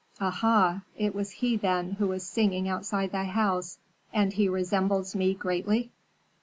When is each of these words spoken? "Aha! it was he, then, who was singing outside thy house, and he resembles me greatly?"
"Aha! 0.19 0.81
it 0.97 1.13
was 1.13 1.29
he, 1.29 1.55
then, 1.55 1.91
who 1.91 2.07
was 2.07 2.25
singing 2.25 2.67
outside 2.67 3.11
thy 3.11 3.25
house, 3.25 3.77
and 4.11 4.33
he 4.33 4.49
resembles 4.49 5.13
me 5.15 5.35
greatly?" 5.35 5.91